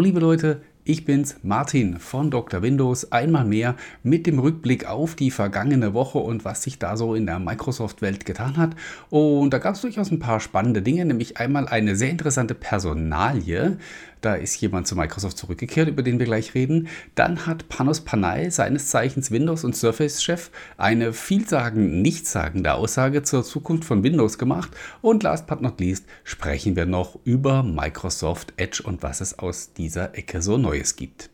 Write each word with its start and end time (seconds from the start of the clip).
Liebe 0.00 0.20
Leute, 0.20 0.62
ich 0.88 1.04
bin's, 1.04 1.36
Martin 1.42 1.98
von 1.98 2.30
Dr. 2.30 2.62
Windows, 2.62 3.10
einmal 3.10 3.44
mehr 3.44 3.74
mit 4.04 4.26
dem 4.26 4.38
Rückblick 4.38 4.86
auf 4.86 5.16
die 5.16 5.32
vergangene 5.32 5.94
Woche 5.94 6.18
und 6.18 6.44
was 6.44 6.62
sich 6.62 6.78
da 6.78 6.96
so 6.96 7.16
in 7.16 7.26
der 7.26 7.40
Microsoft-Welt 7.40 8.24
getan 8.24 8.56
hat. 8.56 8.76
Und 9.10 9.50
da 9.50 9.58
gab 9.58 9.74
es 9.74 9.80
durchaus 9.80 10.12
ein 10.12 10.20
paar 10.20 10.38
spannende 10.38 10.82
Dinge, 10.82 11.04
nämlich 11.04 11.38
einmal 11.38 11.66
eine 11.66 11.96
sehr 11.96 12.10
interessante 12.10 12.54
Personalie. 12.54 13.78
Da 14.22 14.34
ist 14.34 14.60
jemand 14.60 14.88
zu 14.88 14.96
Microsoft 14.96 15.38
zurückgekehrt, 15.38 15.88
über 15.88 16.02
den 16.02 16.18
wir 16.18 16.26
gleich 16.26 16.54
reden. 16.54 16.88
Dann 17.14 17.46
hat 17.46 17.68
Panos 17.68 18.00
Panay, 18.00 18.50
seines 18.50 18.88
Zeichens 18.88 19.30
Windows- 19.30 19.62
und 19.62 19.76
Surface-Chef, 19.76 20.50
eine 20.78 21.12
vielsagend 21.12 22.02
nichtssagende 22.02 22.74
Aussage 22.74 23.22
zur 23.22 23.44
Zukunft 23.44 23.84
von 23.84 24.02
Windows 24.02 24.38
gemacht. 24.38 24.70
Und 25.02 25.22
last 25.22 25.46
but 25.46 25.60
not 25.60 25.78
least 25.80 26.06
sprechen 26.24 26.76
wir 26.76 26.86
noch 26.86 27.18
über 27.24 27.62
Microsoft 27.62 28.54
Edge 28.56 28.82
und 28.84 29.02
was 29.02 29.20
es 29.20 29.38
aus 29.38 29.72
dieser 29.74 30.16
Ecke 30.16 30.42
so 30.42 30.56
Neues 30.76 30.96
gibt. 30.96 31.30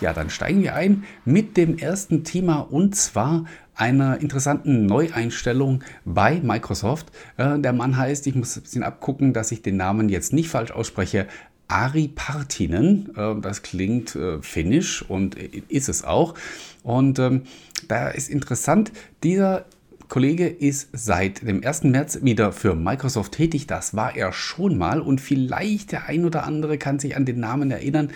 Ja, 0.00 0.12
dann 0.12 0.30
steigen 0.30 0.62
wir 0.62 0.74
ein 0.74 1.04
mit 1.24 1.56
dem 1.56 1.78
ersten 1.78 2.24
Thema 2.24 2.60
und 2.60 2.96
zwar 2.96 3.44
einer 3.74 4.20
interessanten 4.20 4.86
Neueinstellung 4.86 5.82
bei 6.04 6.40
Microsoft. 6.40 7.06
Äh, 7.36 7.58
der 7.58 7.72
Mann 7.72 7.96
heißt, 7.96 8.26
ich 8.26 8.34
muss 8.34 8.56
ein 8.56 8.62
bisschen 8.62 8.82
abgucken, 8.82 9.32
dass 9.32 9.52
ich 9.52 9.62
den 9.62 9.76
Namen 9.76 10.08
jetzt 10.08 10.32
nicht 10.32 10.48
falsch 10.48 10.72
ausspreche, 10.72 11.28
Ari 11.68 12.08
Partinen. 12.08 13.14
Äh, 13.16 13.40
das 13.40 13.62
klingt 13.62 14.16
äh, 14.16 14.42
finnisch 14.42 15.02
und 15.08 15.36
ist 15.36 15.88
es 15.88 16.04
auch. 16.04 16.34
Und 16.82 17.20
ähm, 17.20 17.42
da 17.86 18.08
ist 18.08 18.28
interessant, 18.28 18.92
dieser 19.22 19.66
Kollege 20.08 20.48
ist 20.48 20.88
seit 20.92 21.46
dem 21.46 21.64
1. 21.64 21.84
März 21.84 22.20
wieder 22.22 22.52
für 22.52 22.74
Microsoft 22.74 23.32
tätig. 23.32 23.66
Das 23.66 23.94
war 23.94 24.16
er 24.16 24.32
schon 24.32 24.78
mal 24.78 25.00
und 25.00 25.20
vielleicht 25.20 25.92
der 25.92 26.06
ein 26.06 26.24
oder 26.24 26.44
andere 26.44 26.78
kann 26.78 26.98
sich 26.98 27.16
an 27.16 27.24
den 27.24 27.40
Namen 27.40 27.70
erinnern. 27.70 28.10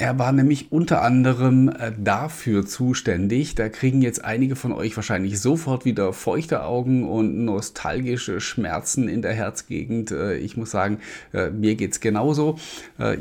Er 0.00 0.16
war 0.16 0.30
nämlich 0.30 0.70
unter 0.70 1.02
anderem 1.02 1.68
äh, 1.68 1.90
dafür 1.98 2.64
zuständig. 2.64 3.56
Da 3.56 3.68
kriegen 3.68 4.00
jetzt 4.00 4.24
einige 4.24 4.54
von 4.54 4.70
euch 4.70 4.94
wahrscheinlich 4.94 5.40
sofort 5.40 5.84
wieder 5.84 6.12
feuchte 6.12 6.62
Augen 6.62 7.02
und 7.02 7.44
nostalgische 7.44 8.40
Schmerzen 8.40 9.08
in 9.08 9.22
der 9.22 9.32
Herzgegend. 9.32 10.12
Äh, 10.12 10.36
ich 10.36 10.56
muss 10.56 10.70
sagen, 10.70 11.00
äh, 11.32 11.50
mir 11.50 11.74
geht's 11.74 11.98
genauso. 12.00 12.58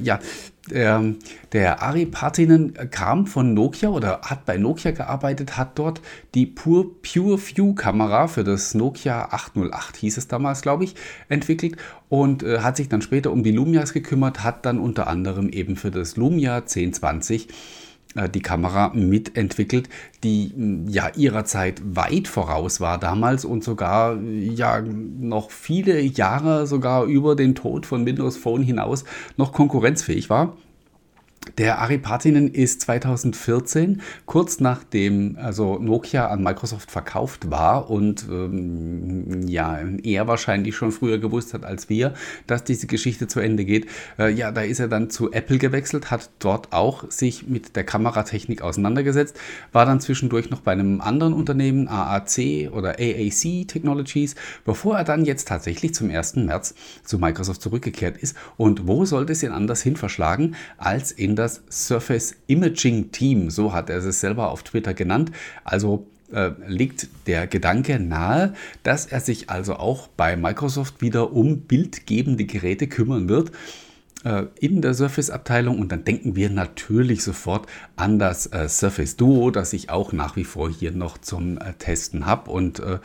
Ja, 0.04 0.20
der, 0.70 1.04
der 1.54 1.82
Ari 1.82 2.06
Partinen 2.06 2.74
kam 2.92 3.28
von 3.28 3.54
Nokia 3.54 3.90
oder 3.90 4.22
hat 4.22 4.46
bei 4.46 4.58
Nokia 4.58 4.92
gearbeitet, 4.92 5.58
hat 5.58 5.78
dort 5.80 6.02
die 6.34 6.46
Pure, 6.46 6.86
Pure 6.86 7.40
View 7.40 7.74
Kamera 7.74 8.28
für 8.28 8.44
das 8.44 8.74
Nokia 8.74 9.30
808, 9.32 9.98
hieß 9.98 10.18
es 10.18 10.28
damals, 10.28 10.62
glaube 10.62 10.84
ich, 10.84 10.96
entwickelt 11.30 11.78
und 12.10 12.44
äh, 12.44 12.60
hat 12.60 12.78
sich 12.78 12.90
dann 12.90 13.02
später 13.02 13.32
um 13.32 13.44
die 13.44 13.52
Lumias 13.52 13.94
gekümmert, 13.94 14.44
hat 14.44 14.66
dann 14.66 14.80
unter 14.80 15.08
anderem 15.08 15.50
eben 15.50 15.76
für 15.76 15.92
das 15.92 16.18
Lumia 16.18 16.58
1020 16.58 17.50
äh, 17.50 17.52
die 18.34 18.42
Kamera 18.42 18.92
mitentwickelt, 18.94 19.90
die 20.24 20.54
ja 20.88 21.10
ihrer 21.16 21.46
Zeit 21.46 21.82
weit 21.84 22.28
voraus 22.28 22.80
war 22.82 22.98
damals 22.98 23.46
und 23.46 23.64
sogar 23.64 24.20
ja 24.22 24.82
noch 24.82 25.52
viele 25.52 26.00
Jahre 26.02 26.68
sogar 26.68 27.06
über 27.06 27.36
den 27.36 27.56
Tod 27.56 27.86
von 27.86 28.06
Windows 28.06 28.38
Phone 28.38 28.64
hinaus 28.64 29.04
noch 29.38 29.52
konkurrenzfähig 29.52 30.30
war. 30.30 30.58
Der 31.58 31.80
Ari 31.80 31.98
Partinen 31.98 32.50
ist 32.50 32.82
2014, 32.82 34.02
kurz 34.26 34.60
nachdem 34.60 35.38
also 35.42 35.80
Nokia 35.80 36.28
an 36.28 36.44
Microsoft 36.44 36.92
verkauft 36.92 37.50
war 37.50 37.90
und 37.90 38.28
ähm, 38.30 39.48
ja, 39.48 39.80
er 40.04 40.28
wahrscheinlich 40.28 40.76
schon 40.76 40.92
früher 40.92 41.18
gewusst 41.18 41.54
hat 41.54 41.64
als 41.64 41.90
wir, 41.90 42.14
dass 42.48 42.64
diese 42.64 42.88
Geschichte 42.88 43.28
zu 43.28 43.40
Ende 43.40 43.66
geht. 43.66 43.88
Äh, 44.20 44.34
ja, 44.34 44.52
da 44.52 44.62
ist 44.62 44.80
er 44.80 44.88
dann 44.88 45.10
zu 45.10 45.32
Apple 45.32 45.58
gewechselt, 45.58 46.12
hat 46.12 46.30
dort 46.40 46.74
auch 46.74 47.10
sich 47.10 47.48
mit 47.48 47.76
der 47.76 47.86
Kameratechnik 47.86 48.62
auseinandergesetzt, 48.62 49.40
war 49.72 49.86
dann 49.86 50.02
zwischendurch 50.02 50.50
noch 50.50 50.62
bei 50.62 50.74
einem 50.74 51.02
anderen 51.02 51.34
Unternehmen, 51.34 51.88
AAC 51.88 52.72
oder 52.72 53.00
AAC 53.00 53.68
Technologies, 53.68 54.36
bevor 54.66 54.98
er 54.98 55.04
dann 55.04 55.26
jetzt 55.26 55.48
tatsächlich 55.48 55.94
zum 55.94 56.10
1. 56.10 56.36
März 56.36 56.76
zu 57.04 57.18
Microsoft 57.18 57.62
zurückgekehrt 57.62 58.18
ist. 58.18 58.36
Und 58.58 58.88
wo 58.88 59.06
sollte 59.06 59.32
es 59.32 59.44
ihn 59.44 59.52
anders 59.52 59.82
hin 59.82 59.96
verschlagen 59.96 60.56
als 60.78 61.12
in 61.12 61.37
das 61.38 61.62
Surface 61.70 62.36
Imaging 62.48 63.12
Team, 63.12 63.50
so 63.50 63.74
hat 63.74 63.90
er 63.90 63.98
es 63.98 64.20
selber 64.20 64.52
auf 64.52 64.64
Twitter 64.64 64.94
genannt. 64.94 65.32
Also 65.64 66.08
äh, 66.32 66.52
liegt 66.68 67.08
der 67.28 67.48
Gedanke 67.48 68.00
nahe, 68.00 68.54
dass 68.84 69.06
er 69.06 69.22
sich 69.22 69.50
also 69.50 69.76
auch 69.76 70.08
bei 70.08 70.36
Microsoft 70.36 71.02
wieder 71.02 71.32
um 71.32 71.62
bildgebende 71.62 72.46
Geräte 72.46 72.88
kümmern 72.88 73.30
wird 73.30 73.52
äh, 74.24 74.46
in 74.60 74.82
der 74.82 74.94
Surface-Abteilung 74.94 75.80
und 75.80 75.92
dann 75.92 76.04
denken 76.04 76.36
wir 76.36 76.50
natürlich 76.50 77.24
sofort 77.24 77.68
an 77.96 78.20
das 78.20 78.48
äh, 78.48 78.68
Surface 78.68 79.16
Duo, 79.16 79.52
das 79.52 79.74
ich 79.74 79.90
auch 79.90 80.12
nach 80.12 80.36
wie 80.36 80.44
vor 80.44 80.70
hier 80.70 80.92
noch 80.92 81.18
zum 81.18 81.58
äh, 81.58 81.74
Testen 81.80 82.26
habe 82.26 82.52
und 82.52 82.80
äh, 82.80 83.00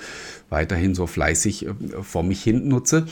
weiterhin 0.50 0.94
so 0.94 1.06
fleißig 1.06 1.68
vor 2.02 2.22
mich 2.22 2.42
hin 2.42 2.68
nutze. 2.68 3.06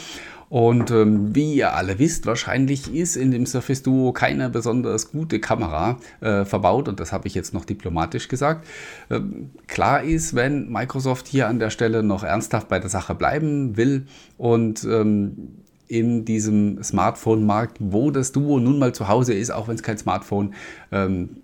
Und 0.51 0.91
ähm, 0.91 1.33
wie 1.33 1.55
ihr 1.55 1.75
alle 1.75 2.01
wisst, 2.01 2.27
wahrscheinlich 2.27 2.93
ist 2.93 3.15
in 3.15 3.31
dem 3.31 3.47
Surface 3.47 3.85
Duo 3.85 4.13
keine 4.13 4.51
besonders 4.51 5.13
gute 5.13 5.39
Kamera 5.39 5.99
äh, 6.21 6.45
verbaut 6.45 6.89
und 6.89 6.99
das 6.99 7.13
habe 7.13 7.29
ich 7.29 7.37
jetzt 7.37 7.55
noch 7.55 7.65
diplomatisch 7.65 8.27
gesagt. 8.27 8.67
Ähm, 9.11 9.51
klar 9.69 10.03
ist, 10.03 10.35
wenn 10.35 10.69
Microsoft 10.69 11.29
hier 11.29 11.47
an 11.47 11.61
der 11.61 11.71
Stelle 11.71 12.03
noch 12.03 12.25
ernsthaft 12.25 12.69
bei 12.69 12.81
der 12.81 12.91
Sache 12.91 13.15
bleiben 13.15 13.77
will 13.77 14.07
und 14.39 14.83
ähm, 14.83 15.63
in 15.87 16.25
diesem 16.25 16.83
Smartphone-Markt, 16.83 17.77
wo 17.79 18.11
das 18.11 18.33
Duo 18.33 18.59
nun 18.59 18.81
mal 18.81 18.93
zu 18.93 19.07
Hause 19.07 19.35
ist, 19.35 19.51
auch 19.51 19.69
wenn 19.69 19.77
es 19.77 19.85
kein 19.85 19.99
Smartphone 19.99 20.55
ähm, 20.91 21.43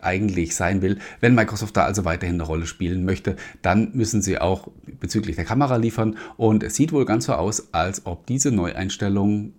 eigentlich 0.00 0.54
sein 0.54 0.82
will. 0.82 0.98
Wenn 1.20 1.34
Microsoft 1.34 1.76
da 1.76 1.84
also 1.84 2.04
weiterhin 2.04 2.36
eine 2.36 2.44
Rolle 2.44 2.66
spielen 2.66 3.04
möchte, 3.04 3.36
dann 3.62 3.90
müssen 3.94 4.22
sie 4.22 4.38
auch 4.38 4.68
bezüglich 5.00 5.36
der 5.36 5.44
Kamera 5.44 5.76
liefern. 5.76 6.16
Und 6.36 6.62
es 6.62 6.74
sieht 6.76 6.92
wohl 6.92 7.04
ganz 7.04 7.26
so 7.26 7.34
aus, 7.34 7.72
als 7.72 8.06
ob 8.06 8.26
diese 8.26 8.50
Neueinstellung 8.52 9.52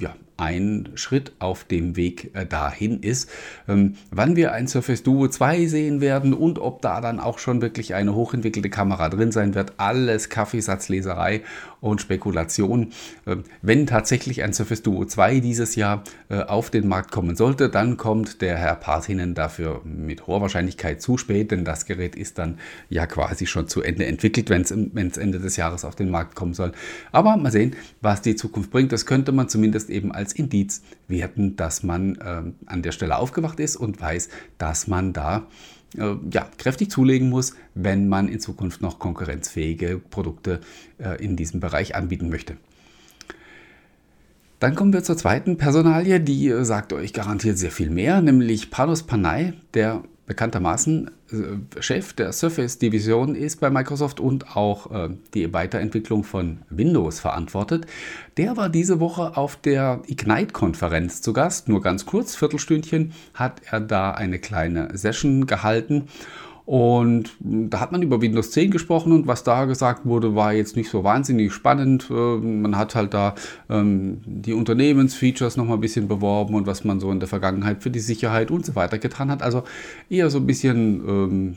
ja, 0.00 0.14
ein 0.36 0.90
Schritt 0.94 1.32
auf 1.38 1.64
dem 1.64 1.96
Weg 1.96 2.30
äh, 2.34 2.46
dahin 2.46 3.00
ist. 3.00 3.30
Ähm, 3.68 3.94
wann 4.10 4.36
wir 4.36 4.52
ein 4.52 4.66
Surface 4.66 5.02
Duo 5.02 5.28
2 5.28 5.66
sehen 5.66 6.00
werden 6.00 6.34
und 6.34 6.58
ob 6.58 6.82
da 6.82 7.00
dann 7.00 7.20
auch 7.20 7.38
schon 7.38 7.62
wirklich 7.62 7.94
eine 7.94 8.14
hochentwickelte 8.14 8.70
Kamera 8.70 9.08
drin 9.08 9.32
sein 9.32 9.54
wird, 9.54 9.74
alles 9.76 10.28
Kaffeesatzleserei 10.28 11.42
und 11.80 12.00
Spekulation. 12.00 12.92
Ähm, 13.26 13.44
wenn 13.62 13.86
tatsächlich 13.86 14.42
ein 14.42 14.52
Surface 14.52 14.82
Duo 14.82 15.04
2 15.04 15.40
dieses 15.40 15.76
Jahr 15.76 16.02
äh, 16.30 16.40
auf 16.40 16.70
den 16.70 16.88
Markt 16.88 17.12
kommen 17.12 17.36
sollte, 17.36 17.68
dann 17.68 17.96
kommt 17.96 18.40
der 18.40 18.56
Herr 18.56 18.74
Partinen 18.74 19.34
dafür 19.34 19.82
mit 19.84 20.26
hoher 20.26 20.40
Wahrscheinlichkeit 20.40 21.00
zu 21.00 21.18
spät, 21.18 21.50
denn 21.50 21.64
das 21.64 21.86
Gerät 21.86 22.16
ist 22.16 22.38
dann 22.38 22.58
ja 22.88 23.06
quasi 23.06 23.46
schon 23.46 23.68
zu 23.68 23.82
Ende 23.82 24.06
entwickelt, 24.06 24.50
wenn 24.50 24.62
es 24.62 24.70
Ende 25.16 25.38
des 25.38 25.56
Jahres 25.56 25.84
auf 25.84 25.94
den 25.94 26.10
Markt 26.10 26.34
kommen 26.34 26.54
soll. 26.54 26.72
Aber 27.12 27.36
mal 27.36 27.52
sehen, 27.52 27.76
was 28.00 28.22
die 28.22 28.34
Zukunft 28.34 28.70
bringt. 28.70 28.90
Das 28.90 29.06
könnte 29.06 29.30
man 29.32 29.48
zumindest 29.48 29.90
eben 29.90 30.10
als 30.10 30.23
als 30.24 30.32
Indiz 30.32 30.82
werten, 31.06 31.54
dass 31.56 31.82
man 31.82 32.16
äh, 32.16 32.42
an 32.64 32.82
der 32.82 32.92
Stelle 32.92 33.18
aufgewacht 33.18 33.60
ist 33.60 33.76
und 33.76 34.00
weiß, 34.00 34.30
dass 34.56 34.86
man 34.86 35.12
da 35.12 35.46
äh, 35.98 36.14
ja, 36.30 36.48
kräftig 36.56 36.90
zulegen 36.90 37.28
muss, 37.28 37.54
wenn 37.74 38.08
man 38.08 38.28
in 38.28 38.40
Zukunft 38.40 38.80
noch 38.80 38.98
konkurrenzfähige 38.98 39.98
Produkte 39.98 40.60
äh, 40.98 41.22
in 41.22 41.36
diesem 41.36 41.60
Bereich 41.60 41.94
anbieten 41.94 42.30
möchte. 42.30 42.56
Dann 44.60 44.74
kommen 44.74 44.94
wir 44.94 45.02
zur 45.02 45.18
zweiten 45.18 45.58
Personalie, 45.58 46.20
die 46.20 46.48
äh, 46.48 46.64
sagt 46.64 46.94
euch 46.94 47.12
garantiert 47.12 47.58
sehr 47.58 47.70
viel 47.70 47.90
mehr, 47.90 48.22
nämlich 48.22 48.70
Panos 48.70 49.02
Panay, 49.02 49.52
der 49.74 50.02
bekanntermaßen 50.26 51.10
äh, 51.32 51.80
Chef 51.80 52.12
der 52.14 52.32
Surface-Division 52.32 53.34
ist 53.34 53.60
bei 53.60 53.70
Microsoft 53.70 54.20
und 54.20 54.56
auch 54.56 54.90
äh, 54.90 55.10
die 55.34 55.52
Weiterentwicklung 55.52 56.24
von 56.24 56.62
Windows 56.70 57.20
verantwortet. 57.20 57.86
Der 58.36 58.56
war 58.56 58.68
diese 58.68 59.00
Woche 59.00 59.36
auf 59.36 59.56
der 59.56 60.02
Ignite-Konferenz 60.06 61.20
zu 61.22 61.32
Gast. 61.32 61.68
Nur 61.68 61.82
ganz 61.82 62.06
kurz, 62.06 62.36
Viertelstündchen, 62.36 63.12
hat 63.34 63.62
er 63.70 63.80
da 63.80 64.12
eine 64.12 64.38
kleine 64.38 64.96
Session 64.96 65.46
gehalten 65.46 66.08
und 66.66 67.36
da 67.40 67.80
hat 67.80 67.92
man 67.92 68.00
über 68.00 68.22
Windows 68.22 68.50
10 68.52 68.70
gesprochen 68.70 69.12
und 69.12 69.26
was 69.26 69.44
da 69.44 69.66
gesagt 69.66 70.06
wurde, 70.06 70.34
war 70.34 70.54
jetzt 70.54 70.76
nicht 70.76 70.88
so 70.88 71.04
wahnsinnig 71.04 71.52
spannend. 71.52 72.08
Äh, 72.10 72.14
man 72.14 72.78
hat 72.78 72.94
halt 72.94 73.12
da 73.12 73.34
ähm, 73.68 74.22
die 74.24 74.54
Unternehmensfeatures 74.54 75.58
nochmal 75.58 75.76
ein 75.76 75.82
bisschen 75.82 76.08
beworben 76.08 76.54
und 76.54 76.66
was 76.66 76.82
man 76.84 77.00
so 77.00 77.10
in 77.10 77.20
der 77.20 77.28
Vergangenheit 77.28 77.82
für 77.82 77.90
die 77.90 78.00
Sicherheit 78.00 78.50
und 78.50 78.64
so 78.64 78.74
weiter 78.76 78.98
getan 78.98 79.30
hat. 79.30 79.42
Also 79.42 79.64
eher 80.08 80.30
so 80.30 80.38
ein 80.38 80.46
bisschen, 80.46 81.06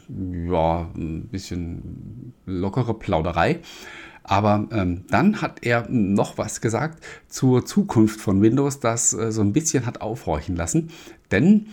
ähm, 0.09 0.49
ja, 0.51 0.89
ein 0.93 1.29
bisschen 1.31 2.33
lockere 2.45 2.93
Plauderei. 2.93 3.59
Aber 4.23 4.67
ähm, 4.73 5.05
dann 5.09 5.41
hat 5.41 5.65
er 5.65 5.87
noch 5.89 6.37
was 6.37 6.59
gesagt 6.59 7.01
zur 7.29 7.65
Zukunft 7.65 8.19
von 8.19 8.41
Windows, 8.41 8.81
das 8.81 9.13
äh, 9.13 9.31
so 9.31 9.39
ein 9.39 9.53
bisschen 9.53 9.85
hat 9.85 10.01
aufhorchen 10.01 10.57
lassen. 10.57 10.89
Denn 11.31 11.67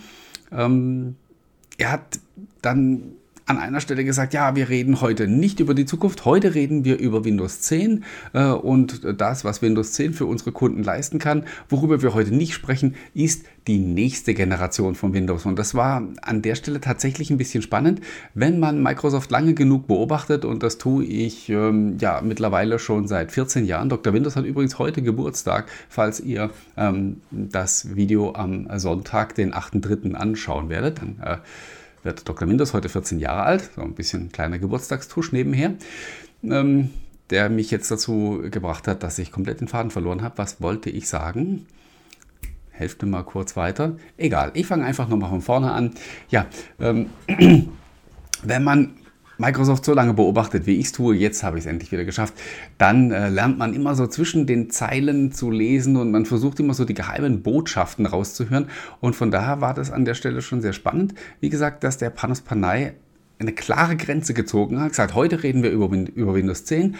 ähm, 0.53 1.17
er 1.77 1.91
hat 1.91 2.19
dann 2.61 3.15
an 3.45 3.59
einer 3.59 3.79
Stelle 3.79 4.03
gesagt, 4.03 4.33
ja, 4.33 4.55
wir 4.55 4.69
reden 4.69 5.01
heute 5.01 5.27
nicht 5.27 5.59
über 5.59 5.75
die 5.75 5.85
Zukunft, 5.85 6.25
heute 6.25 6.55
reden 6.55 6.83
wir 6.83 6.97
über 6.97 7.25
Windows 7.25 7.61
10 7.61 8.03
äh, 8.33 8.45
und 8.47 9.01
das, 9.19 9.45
was 9.45 9.61
Windows 9.61 9.93
10 9.93 10.13
für 10.13 10.25
unsere 10.25 10.51
Kunden 10.51 10.83
leisten 10.83 11.19
kann. 11.19 11.43
Worüber 11.69 12.01
wir 12.01 12.15
heute 12.15 12.33
nicht 12.33 12.53
sprechen, 12.53 12.95
ist 13.13 13.45
die 13.67 13.77
nächste 13.77 14.33
Generation 14.33 14.95
von 14.95 15.13
Windows. 15.13 15.45
Und 15.45 15.59
das 15.59 15.75
war 15.75 16.03
an 16.21 16.41
der 16.41 16.55
Stelle 16.55 16.81
tatsächlich 16.81 17.29
ein 17.29 17.37
bisschen 17.37 17.61
spannend, 17.61 18.01
wenn 18.33 18.59
man 18.59 18.81
Microsoft 18.81 19.29
lange 19.29 19.53
genug 19.53 19.87
beobachtet 19.87 20.43
und 20.43 20.63
das 20.63 20.79
tue 20.79 21.05
ich 21.05 21.49
ähm, 21.49 21.97
ja 21.99 22.21
mittlerweile 22.23 22.79
schon 22.79 23.07
seit 23.07 23.31
14 23.31 23.65
Jahren. 23.65 23.89
Dr. 23.89 24.13
Windows 24.13 24.35
hat 24.35 24.45
übrigens 24.45 24.79
heute 24.79 25.03
Geburtstag, 25.03 25.67
falls 25.87 26.19
ihr 26.19 26.49
ähm, 26.77 27.21
das 27.29 27.95
Video 27.95 28.33
am 28.33 28.67
Sonntag, 28.79 29.35
den 29.35 29.53
8.3. 29.53 30.13
anschauen 30.13 30.69
werdet. 30.69 30.99
Dann 30.99 31.19
äh, 31.23 31.37
wird 32.05 32.29
Dr. 32.29 32.47
Windows 32.47 32.73
heute 32.73 32.87
14 32.87 33.19
Jahre 33.19 33.43
alt, 33.43 33.71
so 33.75 33.81
ein 33.81 33.95
bisschen 33.95 34.31
kleiner 34.31 34.59
Geburtstagstusch 34.59 35.31
nebenher, 35.31 35.73
ähm, 36.43 36.91
der 37.31 37.49
mich 37.49 37.71
jetzt 37.71 37.89
dazu 37.89 38.43
gebracht 38.49 38.87
hat, 38.87 39.03
dass 39.03 39.17
ich 39.19 39.31
komplett 39.31 39.59
den 39.59 39.67
Faden 39.67 39.91
verloren 39.91 40.21
habe. 40.21 40.37
Was 40.37 40.61
wollte 40.61 40.89
ich 40.89 41.09
sagen? 41.09 41.65
Helft 42.69 43.01
mir 43.01 43.09
mal 43.09 43.23
kurz 43.23 43.57
weiter. 43.57 43.95
Egal, 44.17 44.51
ich 44.53 44.67
fange 44.67 44.85
einfach 44.85 45.07
nochmal 45.07 45.29
von 45.29 45.41
vorne 45.41 45.71
an. 45.71 45.91
Ja, 46.29 46.45
ähm, 46.79 47.09
wenn 48.43 48.63
man 48.63 48.93
Microsoft 49.37 49.85
so 49.85 49.93
lange 49.93 50.13
beobachtet, 50.13 50.65
wie 50.65 50.77
ich 50.77 50.87
es 50.87 50.91
tue, 50.91 51.15
jetzt 51.15 51.43
habe 51.43 51.57
ich 51.57 51.65
es 51.65 51.69
endlich 51.69 51.91
wieder 51.91 52.05
geschafft, 52.05 52.33
dann 52.77 53.11
äh, 53.11 53.29
lernt 53.29 53.57
man 53.57 53.73
immer 53.73 53.95
so 53.95 54.07
zwischen 54.07 54.47
den 54.47 54.69
Zeilen 54.69 55.31
zu 55.31 55.51
lesen 55.51 55.97
und 55.97 56.11
man 56.11 56.25
versucht 56.25 56.59
immer 56.59 56.73
so 56.73 56.85
die 56.85 56.93
geheimen 56.93 57.41
Botschaften 57.41 58.05
rauszuhören. 58.05 58.67
Und 59.01 59.15
von 59.15 59.31
daher 59.31 59.61
war 59.61 59.73
das 59.73 59.91
an 59.91 60.05
der 60.05 60.13
Stelle 60.13 60.41
schon 60.41 60.61
sehr 60.61 60.73
spannend. 60.73 61.13
Wie 61.39 61.49
gesagt, 61.49 61.83
dass 61.83 61.97
der 61.97 62.09
Panos 62.09 62.41
Panay 62.41 62.93
eine 63.39 63.51
klare 63.51 63.97
Grenze 63.97 64.33
gezogen 64.33 64.79
hat, 64.79 64.89
gesagt, 64.89 65.13
heute 65.13 65.43
reden 65.43 65.61
wir 65.61 65.71
über, 65.71 65.93
über 65.93 66.35
Windows 66.35 66.65
10 66.65 66.95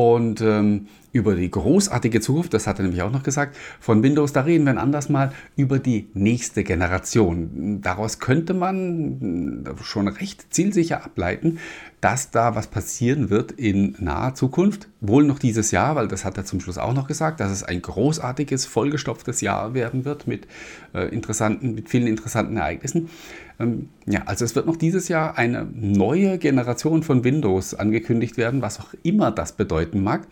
und 0.00 0.40
ähm, 0.40 0.86
über 1.12 1.34
die 1.34 1.50
großartige 1.50 2.22
Zukunft, 2.22 2.54
das 2.54 2.66
hat 2.66 2.78
er 2.78 2.84
nämlich 2.84 3.02
auch 3.02 3.10
noch 3.10 3.22
gesagt, 3.22 3.54
von 3.80 4.02
Windows, 4.02 4.32
da 4.32 4.40
reden 4.40 4.64
wir 4.64 4.70
ein 4.70 4.78
anderes 4.78 5.10
Mal 5.10 5.32
über 5.56 5.78
die 5.78 6.08
nächste 6.14 6.64
Generation. 6.64 7.80
Daraus 7.82 8.18
könnte 8.18 8.54
man 8.54 9.66
schon 9.82 10.08
recht 10.08 10.54
zielsicher 10.54 11.04
ableiten, 11.04 11.58
dass 12.00 12.30
da 12.30 12.54
was 12.54 12.68
passieren 12.68 13.28
wird 13.28 13.52
in 13.52 13.94
naher 13.98 14.34
Zukunft. 14.34 14.88
Wohl 15.00 15.24
noch 15.24 15.38
dieses 15.38 15.70
Jahr, 15.70 15.96
weil 15.96 16.08
das 16.08 16.24
hat 16.24 16.36
er 16.38 16.44
zum 16.44 16.60
Schluss 16.60 16.78
auch 16.78 16.94
noch 16.94 17.06
gesagt, 17.06 17.40
dass 17.40 17.50
es 17.50 17.62
ein 17.62 17.82
großartiges, 17.82 18.66
vollgestopftes 18.66 19.40
Jahr 19.40 19.74
werden 19.74 20.04
wird 20.04 20.26
mit, 20.26 20.46
äh, 20.94 21.08
interessanten, 21.08 21.74
mit 21.74 21.90
vielen 21.90 22.06
interessanten 22.06 22.56
Ereignissen. 22.56 23.10
Ähm, 23.58 23.90
ja, 24.06 24.22
also 24.24 24.44
es 24.44 24.54
wird 24.54 24.66
noch 24.66 24.76
dieses 24.76 25.08
Jahr 25.08 25.36
eine 25.36 25.68
neue 25.72 26.38
Generation 26.38 27.02
von 27.02 27.22
Windows 27.22 27.74
angekündigt 27.74 28.36
werden, 28.38 28.62
was 28.62 28.80
auch 28.80 28.94
immer 29.02 29.30
das 29.30 29.52
bedeuten 29.52 30.02
mag. 30.02 30.26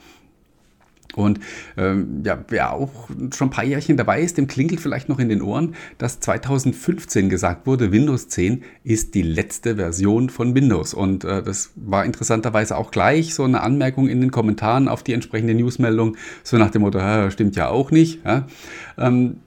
Und 1.14 1.40
ähm, 1.76 2.22
ja, 2.24 2.44
wer 2.48 2.72
auch 2.72 3.08
schon 3.34 3.48
ein 3.48 3.50
paar 3.50 3.64
Jährchen 3.64 3.96
dabei 3.96 4.20
ist, 4.20 4.36
dem 4.36 4.46
klingelt 4.46 4.80
vielleicht 4.80 5.08
noch 5.08 5.18
in 5.18 5.28
den 5.28 5.42
Ohren, 5.42 5.74
dass 5.96 6.20
2015 6.20 7.28
gesagt 7.28 7.66
wurde, 7.66 7.90
Windows 7.92 8.28
10 8.28 8.62
ist 8.84 9.14
die 9.14 9.22
letzte 9.22 9.76
Version 9.76 10.28
von 10.28 10.54
Windows. 10.54 10.94
Und 10.94 11.24
äh, 11.24 11.42
das 11.42 11.70
war 11.76 12.04
interessanterweise 12.04 12.76
auch 12.76 12.90
gleich 12.90 13.34
so 13.34 13.44
eine 13.44 13.62
Anmerkung 13.62 14.08
in 14.08 14.20
den 14.20 14.30
Kommentaren 14.30 14.86
auf 14.86 15.02
die 15.02 15.14
entsprechende 15.14 15.54
Newsmeldung, 15.54 16.16
so 16.44 16.58
nach 16.58 16.70
dem 16.70 16.82
Motto, 16.82 17.00
stimmt 17.30 17.56
ja 17.56 17.68
auch 17.68 17.90
nicht. 17.90 18.24
Ja. 18.24 18.46
Ähm, 18.98 19.38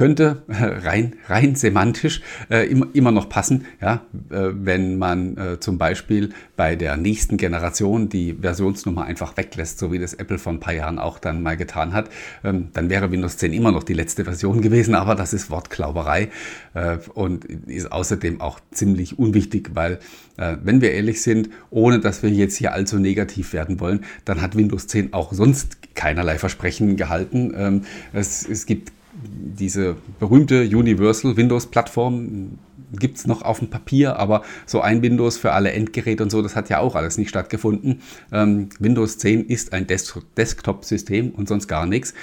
könnte 0.00 0.44
äh, 0.48 0.64
rein, 0.64 1.16
rein 1.28 1.56
semantisch 1.56 2.22
äh, 2.50 2.66
immer, 2.70 2.86
immer 2.94 3.12
noch 3.12 3.28
passen, 3.28 3.66
ja, 3.82 4.00
äh, 4.30 4.48
wenn 4.54 4.96
man 4.96 5.36
äh, 5.36 5.60
zum 5.60 5.76
Beispiel 5.76 6.30
bei 6.56 6.74
der 6.74 6.96
nächsten 6.96 7.36
Generation 7.36 8.08
die 8.08 8.32
Versionsnummer 8.40 9.04
einfach 9.04 9.36
weglässt, 9.36 9.78
so 9.78 9.92
wie 9.92 9.98
das 9.98 10.14
Apple 10.14 10.38
vor 10.38 10.54
ein 10.54 10.58
paar 10.58 10.72
Jahren 10.72 10.98
auch 10.98 11.18
dann 11.18 11.42
mal 11.42 11.58
getan 11.58 11.92
hat, 11.92 12.08
ähm, 12.42 12.68
dann 12.72 12.88
wäre 12.88 13.10
Windows 13.10 13.36
10 13.36 13.52
immer 13.52 13.72
noch 13.72 13.82
die 13.82 13.92
letzte 13.92 14.24
Version 14.24 14.62
gewesen, 14.62 14.94
aber 14.94 15.14
das 15.14 15.34
ist 15.34 15.50
Wortklauberei 15.50 16.30
äh, 16.72 16.96
und 17.12 17.44
ist 17.44 17.92
außerdem 17.92 18.40
auch 18.40 18.58
ziemlich 18.70 19.18
unwichtig, 19.18 19.72
weil 19.74 19.98
äh, 20.38 20.56
wenn 20.64 20.80
wir 20.80 20.92
ehrlich 20.92 21.20
sind, 21.20 21.50
ohne 21.68 22.00
dass 22.00 22.22
wir 22.22 22.30
jetzt 22.30 22.56
hier 22.56 22.72
allzu 22.72 22.98
negativ 22.98 23.52
werden 23.52 23.80
wollen, 23.80 24.06
dann 24.24 24.40
hat 24.40 24.56
Windows 24.56 24.86
10 24.86 25.12
auch 25.12 25.34
sonst 25.34 25.76
keinerlei 25.94 26.38
Versprechen 26.38 26.96
gehalten. 26.96 27.52
Ähm, 27.54 27.82
es, 28.14 28.48
es 28.48 28.64
gibt 28.64 28.92
diese 29.22 29.96
berühmte 30.18 30.62
Universal 30.62 31.36
Windows 31.36 31.66
Plattform 31.66 32.58
gibt 32.92 33.18
es 33.18 33.26
noch 33.26 33.42
auf 33.42 33.60
dem 33.60 33.70
Papier, 33.70 34.16
aber 34.16 34.42
so 34.66 34.80
ein 34.80 35.02
Windows 35.02 35.38
für 35.38 35.52
alle 35.52 35.72
Endgeräte 35.72 36.22
und 36.22 36.30
so, 36.30 36.42
das 36.42 36.56
hat 36.56 36.68
ja 36.68 36.80
auch 36.80 36.96
alles 36.96 37.18
nicht 37.18 37.28
stattgefunden. 37.28 38.00
Ähm, 38.32 38.68
Windows 38.78 39.18
10 39.18 39.46
ist 39.46 39.72
ein 39.72 39.86
Des 39.86 40.18
Desktop-System 40.36 41.30
und 41.30 41.48
sonst 41.48 41.68
gar 41.68 41.86
nichts. 41.86 42.14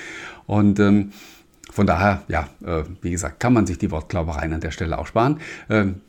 Und 0.46 0.80
ähm, 0.80 1.12
von 1.72 1.88
daher, 1.88 2.24
ja, 2.28 2.50
äh, 2.66 2.84
wie 3.02 3.12
gesagt, 3.12 3.40
kann 3.40 3.54
man 3.54 3.66
sich 3.66 3.78
die 3.78 3.92
Wortglaubereien 3.92 4.54
an 4.54 4.62
der 4.62 4.72
Stelle 4.72 4.98
auch 4.98 5.08
sparen. 5.08 5.40
Ähm, 5.70 6.02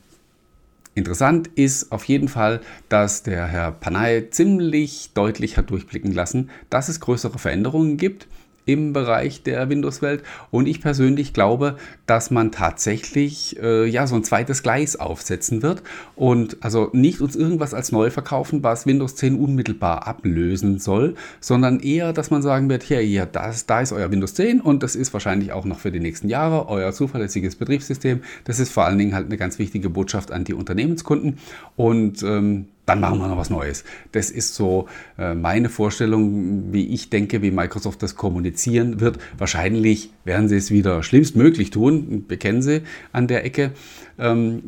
Interessant 0.94 1.46
ist 1.54 1.92
auf 1.92 2.02
jeden 2.06 2.26
Fall, 2.26 2.60
dass 2.88 3.22
der 3.22 3.46
Herr 3.46 3.70
Panay 3.70 4.30
ziemlich 4.30 5.12
deutlich 5.14 5.56
hat 5.56 5.70
durchblicken 5.70 6.12
lassen, 6.12 6.50
dass 6.70 6.88
es 6.88 6.98
größere 6.98 7.38
Veränderungen 7.38 7.98
gibt 7.98 8.26
im 8.68 8.92
Bereich 8.92 9.42
der 9.42 9.70
Windows-Welt. 9.70 10.22
Und 10.50 10.68
ich 10.68 10.82
persönlich 10.82 11.32
glaube, 11.32 11.78
dass 12.06 12.30
man 12.30 12.52
tatsächlich 12.52 13.58
äh, 13.60 13.86
ja 13.86 14.06
so 14.06 14.14
ein 14.14 14.24
zweites 14.24 14.62
Gleis 14.62 14.94
aufsetzen 14.96 15.62
wird 15.62 15.82
und 16.16 16.58
also 16.60 16.90
nicht 16.92 17.22
uns 17.22 17.34
irgendwas 17.34 17.72
als 17.72 17.92
neu 17.92 18.10
verkaufen, 18.10 18.62
was 18.62 18.86
Windows 18.86 19.16
10 19.16 19.40
unmittelbar 19.40 20.06
ablösen 20.06 20.78
soll, 20.78 21.14
sondern 21.40 21.80
eher, 21.80 22.12
dass 22.12 22.30
man 22.30 22.42
sagen 22.42 22.68
wird, 22.68 22.82
hier, 22.82 23.00
hier, 23.00 23.24
das, 23.24 23.64
da 23.64 23.80
ist 23.80 23.92
euer 23.92 24.10
Windows 24.10 24.34
10 24.34 24.60
und 24.60 24.82
das 24.82 24.96
ist 24.96 25.14
wahrscheinlich 25.14 25.52
auch 25.52 25.64
noch 25.64 25.78
für 25.78 25.90
die 25.90 26.00
nächsten 26.00 26.28
Jahre 26.28 26.68
euer 26.68 26.92
zuverlässiges 26.92 27.56
Betriebssystem. 27.56 28.20
Das 28.44 28.60
ist 28.60 28.70
vor 28.70 28.84
allen 28.84 28.98
Dingen 28.98 29.14
halt 29.14 29.26
eine 29.26 29.38
ganz 29.38 29.58
wichtige 29.58 29.88
Botschaft 29.88 30.30
an 30.30 30.44
die 30.44 30.52
Unternehmenskunden 30.52 31.38
und 31.74 32.22
ähm, 32.22 32.66
dann 32.88 33.00
machen 33.00 33.18
wir 33.18 33.28
noch 33.28 33.36
was 33.36 33.50
Neues. 33.50 33.84
Das 34.12 34.30
ist 34.30 34.54
so 34.54 34.88
äh, 35.18 35.34
meine 35.34 35.68
Vorstellung, 35.68 36.72
wie 36.72 36.88
ich 36.88 37.10
denke, 37.10 37.42
wie 37.42 37.50
Microsoft 37.50 38.02
das 38.02 38.16
kommunizieren 38.16 39.00
wird. 39.00 39.18
Wahrscheinlich 39.36 40.12
werden 40.24 40.48
sie 40.48 40.56
es 40.56 40.70
wieder 40.70 41.02
schlimmstmöglich 41.02 41.70
tun, 41.70 42.26
bekennen 42.26 42.62
sie 42.62 42.82
an 43.12 43.26
der 43.26 43.44
Ecke. 43.44 43.72
Ähm, 44.18 44.64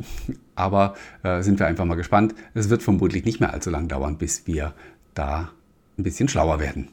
aber 0.54 0.94
äh, 1.22 1.42
sind 1.42 1.58
wir 1.58 1.66
einfach 1.66 1.86
mal 1.86 1.94
gespannt. 1.94 2.34
Es 2.52 2.68
wird 2.68 2.82
vermutlich 2.82 3.24
nicht 3.24 3.40
mehr 3.40 3.54
allzu 3.54 3.70
lang 3.70 3.88
dauern, 3.88 4.18
bis 4.18 4.46
wir 4.46 4.74
da 5.14 5.50
ein 5.98 6.02
bisschen 6.02 6.28
schlauer 6.28 6.60
werden. 6.60 6.88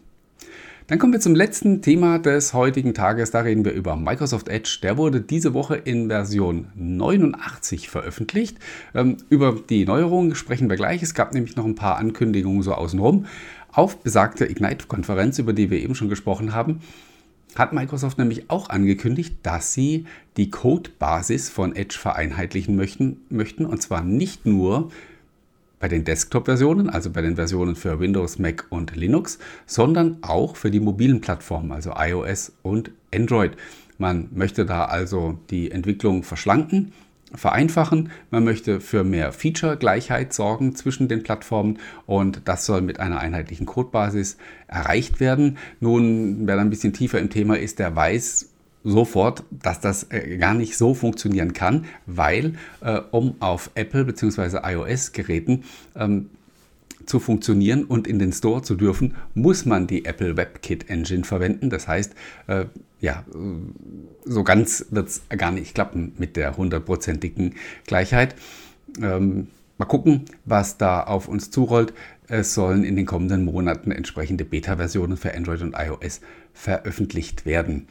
Dann 0.88 1.00
kommen 1.00 1.12
wir 1.12 1.20
zum 1.20 1.36
letzten 1.36 1.82
Thema 1.82 2.18
des 2.18 2.54
heutigen 2.54 2.94
Tages. 2.94 3.32
Da 3.32 3.42
reden 3.42 3.66
wir 3.66 3.74
über 3.74 3.98
Microsoft 3.98 4.48
Edge. 4.48 4.80
Der 4.82 4.96
wurde 4.96 5.20
diese 5.20 5.54
Woche 5.54 5.76
in 5.76 6.08
Version 6.08 6.68
89 6.76 7.90
veröffentlicht. 7.90 8.58
Ähm, 8.96 9.18
über 9.30 9.52
die 9.70 9.84
Neuerungen 9.84 10.34
sprechen 10.34 10.70
wir 10.70 10.78
gleich. 10.78 11.04
Es 11.04 11.14
gab 11.14 11.34
nämlich 11.34 11.58
noch 11.58 11.66
ein 11.66 11.76
paar 11.76 11.98
Ankündigungen 11.98 12.64
so 12.64 12.72
außenrum. 12.72 13.26
Auf 13.74 13.98
besagte 13.98 14.50
Ignite-Konferenz, 14.50 15.40
über 15.40 15.52
die 15.52 15.70
wir 15.70 15.80
eben 15.82 15.94
schon 15.94 16.08
gesprochen 16.08 16.54
haben, 16.54 16.80
hat 17.56 17.74
Microsoft 17.74 18.18
nämlich 18.18 18.50
auch 18.50 18.70
angekündigt, 18.70 19.36
dass 19.44 19.74
sie 19.74 20.06
die 20.38 20.52
Codebasis 20.52 21.50
von 21.50 21.76
Edge 21.76 21.98
vereinheitlichen 22.00 22.78
möchten 22.78 23.66
und 23.66 23.82
zwar 23.82 24.04
nicht 24.04 24.46
nur 24.46 24.90
bei 25.80 25.88
den 25.88 26.04
Desktop-Versionen, 26.04 26.90
also 26.90 27.12
bei 27.12 27.22
den 27.22 27.36
Versionen 27.36 27.76
für 27.76 28.00
Windows, 28.00 28.40
Mac 28.40 28.66
und 28.70 28.96
Linux, 28.96 29.40
sondern 29.66 30.18
auch 30.22 30.56
für 30.56 30.72
die 30.72 30.80
mobilen 30.80 31.22
Plattformen, 31.22 31.72
also 31.72 31.94
iOS 31.98 32.54
und 32.64 32.92
Android. 33.14 33.52
Man 33.98 34.30
möchte 34.34 34.66
da 34.66 34.86
also 34.86 35.40
die 35.50 35.72
Entwicklung 35.72 36.24
verschlanken, 36.24 36.94
vereinfachen, 37.34 38.10
man 38.32 38.44
möchte 38.44 38.80
für 38.80 39.04
mehr 39.04 39.34
Feature-Gleichheit 39.34 40.34
sorgen 40.34 40.76
zwischen 40.76 41.08
den 41.08 41.24
Plattformen 41.24 41.80
und 42.06 42.42
das 42.46 42.66
soll 42.66 42.82
mit 42.82 43.00
einer 43.00 43.20
einheitlichen 43.20 43.66
Codebasis 43.66 44.38
erreicht 44.68 45.20
werden. 45.20 45.58
Nun, 45.80 46.48
wer 46.48 46.56
da 46.56 46.62
ein 46.62 46.70
bisschen 46.70 46.94
tiefer 46.94 47.20
im 47.20 47.30
Thema 47.30 47.58
ist, 47.58 47.80
der 47.80 47.96
weiß, 47.96 48.50
sofort, 48.84 49.44
dass 49.52 49.80
das 49.80 50.08
äh, 50.12 50.38
gar 50.38 50.54
nicht 50.54 50.78
so 50.78 50.94
funktionieren 50.94 51.54
kann, 51.54 51.86
weil 52.06 52.54
äh, 52.82 53.02
um 53.12 53.36
auf 53.40 53.72
Apple 53.76 54.06
bzw. 54.06 54.60
iOS-Geräten 54.64 55.64
ähm, 55.96 56.30
zu 57.06 57.20
funktionieren 57.20 57.86
und 57.86 58.08
in 58.08 58.20
den 58.20 58.34
Store 58.34 58.62
zu 58.62 58.76
dürfen, 58.76 59.16
muss 59.34 59.66
man 59.66 59.88
die 59.88 60.06
Apple 60.06 60.36
WebKit 60.38 60.90
Engine 60.90 61.24
verwenden. 61.24 61.70
Das 61.70 61.88
heißt, 61.88 62.14
äh, 62.48 62.66
ja, 63.00 63.24
so 64.26 64.44
ganz 64.44 64.88
wird 64.90 65.08
es 65.08 65.22
gar 65.30 65.52
nicht 65.52 65.76
klappen 65.76 66.14
mit 66.18 66.36
der 66.36 66.58
hundertprozentigen 66.58 67.56
Gleichheit. 67.86 68.36
Ähm, 69.02 69.48
mal 69.78 69.86
gucken, 69.86 70.26
was 70.46 70.78
da 70.78 71.02
auf 71.02 71.28
uns 71.28 71.52
zurollt. 71.52 71.94
Es 72.28 72.54
sollen 72.54 72.84
in 72.84 72.96
den 72.96 73.06
kommenden 73.06 73.46
Monaten 73.46 73.92
entsprechende 73.92 74.44
Beta-Versionen 74.44 75.18
für 75.18 75.34
Android 75.34 75.62
und 75.62 75.76
iOS 75.78 76.22
veröffentlicht 76.54 77.46
werden. 77.46 77.88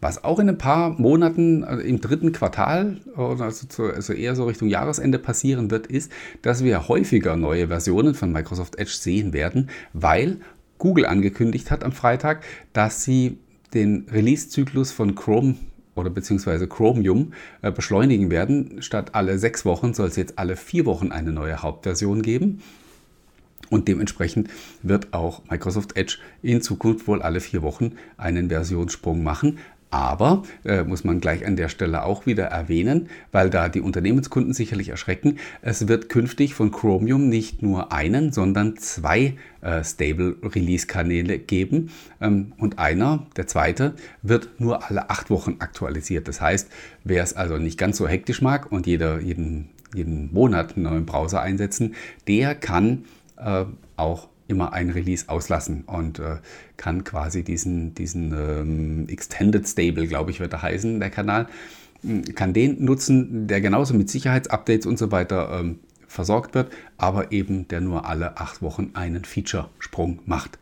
Was 0.00 0.22
auch 0.22 0.38
in 0.38 0.48
ein 0.48 0.58
paar 0.58 0.90
Monaten 0.90 1.64
also 1.64 1.82
im 1.82 2.00
dritten 2.00 2.30
Quartal 2.30 3.00
also, 3.16 3.82
also 3.82 4.12
eher 4.12 4.36
so 4.36 4.44
Richtung 4.44 4.68
Jahresende 4.68 5.18
passieren 5.18 5.72
wird, 5.72 5.88
ist, 5.88 6.12
dass 6.42 6.62
wir 6.62 6.86
häufiger 6.86 7.36
neue 7.36 7.66
Versionen 7.66 8.14
von 8.14 8.30
Microsoft 8.30 8.78
Edge 8.78 8.92
sehen 8.92 9.32
werden, 9.32 9.70
weil 9.92 10.38
Google 10.78 11.06
angekündigt 11.06 11.72
hat 11.72 11.82
am 11.82 11.90
Freitag, 11.90 12.44
dass 12.72 13.02
sie 13.02 13.38
den 13.74 14.06
Release-Zyklus 14.08 14.92
von 14.92 15.16
Chrome 15.16 15.56
oder 15.96 16.10
beziehungsweise 16.10 16.68
Chromium 16.68 17.32
äh, 17.62 17.72
beschleunigen 17.72 18.30
werden. 18.30 18.80
Statt 18.82 19.14
alle 19.14 19.38
sechs 19.38 19.64
Wochen 19.64 19.94
soll 19.94 20.08
es 20.08 20.16
jetzt 20.16 20.38
alle 20.38 20.56
vier 20.56 20.86
Wochen 20.86 21.10
eine 21.10 21.32
neue 21.32 21.62
Hauptversion 21.62 22.22
geben. 22.22 22.62
Und 23.68 23.88
dementsprechend 23.88 24.48
wird 24.82 25.12
auch 25.12 25.42
Microsoft 25.50 25.96
Edge 25.96 26.18
in 26.42 26.62
Zukunft 26.62 27.08
wohl 27.08 27.22
alle 27.22 27.40
vier 27.40 27.62
Wochen 27.62 27.92
einen 28.16 28.48
Versionssprung 28.48 29.24
machen. 29.24 29.58
Aber, 29.96 30.42
äh, 30.66 30.84
muss 30.84 31.04
man 31.04 31.20
gleich 31.20 31.46
an 31.46 31.56
der 31.56 31.70
Stelle 31.70 32.04
auch 32.04 32.26
wieder 32.26 32.44
erwähnen, 32.44 33.08
weil 33.32 33.48
da 33.48 33.70
die 33.70 33.80
Unternehmenskunden 33.80 34.52
sicherlich 34.52 34.90
erschrecken, 34.90 35.38
es 35.62 35.88
wird 35.88 36.10
künftig 36.10 36.52
von 36.52 36.70
Chromium 36.70 37.30
nicht 37.30 37.62
nur 37.62 37.94
einen, 37.94 38.30
sondern 38.30 38.76
zwei 38.76 39.38
äh, 39.62 39.82
Stable 39.82 40.36
Release 40.42 40.86
Kanäle 40.86 41.38
geben. 41.38 41.88
Ähm, 42.20 42.52
und 42.58 42.78
einer, 42.78 43.26
der 43.38 43.46
zweite, 43.46 43.94
wird 44.20 44.50
nur 44.58 44.86
alle 44.86 45.08
acht 45.08 45.30
Wochen 45.30 45.56
aktualisiert. 45.60 46.28
Das 46.28 46.42
heißt, 46.42 46.68
wer 47.04 47.22
es 47.22 47.32
also 47.32 47.56
nicht 47.56 47.78
ganz 47.78 47.96
so 47.96 48.06
hektisch 48.06 48.42
mag 48.42 48.70
und 48.70 48.86
jeder, 48.86 49.20
jeden, 49.20 49.70
jeden 49.94 50.30
Monat 50.30 50.76
einen 50.76 50.82
neuen 50.82 51.06
Browser 51.06 51.40
einsetzen, 51.40 51.94
der 52.28 52.54
kann 52.54 53.06
äh, 53.38 53.64
auch 53.96 54.28
immer 54.48 54.72
ein 54.72 54.90
Release 54.90 55.28
auslassen 55.28 55.84
und 55.86 56.18
äh, 56.18 56.36
kann 56.76 57.04
quasi 57.04 57.42
diesen, 57.42 57.94
diesen 57.94 58.32
ähm, 58.32 59.08
Extended 59.08 59.66
Stable, 59.66 60.06
glaube 60.06 60.30
ich, 60.30 60.40
wird 60.40 60.52
er 60.52 60.62
heißen, 60.62 61.00
der 61.00 61.10
Kanal, 61.10 61.46
hm, 62.02 62.24
kann 62.34 62.52
den 62.52 62.84
nutzen, 62.84 63.46
der 63.46 63.60
genauso 63.60 63.94
mit 63.94 64.10
Sicherheitsupdates 64.10 64.86
und 64.86 64.98
so 64.98 65.10
weiter 65.10 65.58
ähm, 65.60 65.78
versorgt 66.06 66.54
wird, 66.54 66.72
aber 66.96 67.32
eben 67.32 67.68
der 67.68 67.80
nur 67.80 68.06
alle 68.06 68.38
acht 68.38 68.62
Wochen 68.62 68.90
einen 68.94 69.24
Feature-Sprung 69.24 70.20
macht. 70.24 70.58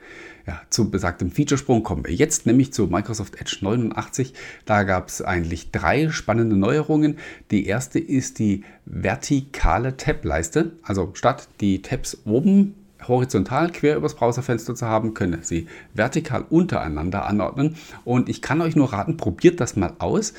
Ja, 0.47 0.61
zu 0.69 0.91
besagtem 0.91 1.31
Featuresprung 1.31 1.83
kommen 1.83 2.05
wir 2.05 2.13
jetzt, 2.13 2.45
nämlich 2.45 2.73
zu 2.73 2.87
Microsoft 2.87 3.41
Edge 3.41 3.59
89. 3.63 4.35
Da 4.67 4.83
gab 4.83 5.09
es 5.09 5.23
eigentlich 5.23 5.71
drei 5.71 6.11
spannende 6.11 6.57
Neuerungen. 6.57 7.17
Die 7.51 7.67
erste 7.67 7.99
ist 7.99 8.39
die 8.39 8.63
vertikale 8.85 9.97
Tab-Leiste. 9.97 10.73
Also 10.83 11.13
statt 11.15 11.49
die 11.61 11.81
Tabs 11.81 12.19
oben 12.27 12.75
horizontal 13.09 13.71
quer 13.71 13.97
übers 13.97 14.15
Browserfenster 14.15 14.75
zu 14.75 14.87
haben, 14.87 15.15
können 15.15 15.43
Sie 15.43 15.67
vertikal 15.93 16.45
untereinander 16.49 17.27
anordnen. 17.27 17.77
Und 18.05 18.29
ich 18.29 18.43
kann 18.43 18.61
euch 18.61 18.77
nur 18.77 18.93
raten, 18.93 19.17
probiert 19.17 19.61
das 19.61 19.77
mal 19.77 19.95
aus. 19.99 20.35